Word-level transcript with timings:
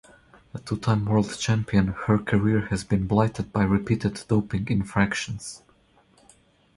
A 0.55 0.57
two-time 0.57 1.05
World 1.05 1.37
Champion, 1.37 1.89
her 2.07 2.17
career 2.17 2.61
has 2.71 2.83
been 2.83 3.05
blighted 3.05 3.53
by 3.53 3.61
repeated 3.61 4.23
doping 4.27 4.65
infractions. 4.67 5.61